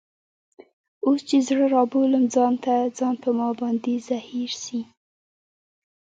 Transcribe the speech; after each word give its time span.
اوس 1.05 1.19
چي 1.29 1.37
زړه 1.47 1.65
رابولم 1.75 2.23
ځان 2.35 2.53
ته، 2.63 2.75
ځان 2.97 3.15
په 3.23 3.29
ما 3.37 3.49
باندي 3.59 3.95
زهیر 4.09 4.51
سي 4.63 4.81